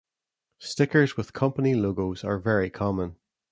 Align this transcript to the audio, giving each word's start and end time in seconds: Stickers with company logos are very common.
Stickers 0.57 1.15
with 1.15 1.31
company 1.31 1.75
logos 1.75 2.23
are 2.23 2.39
very 2.39 2.71
common. 2.71 3.17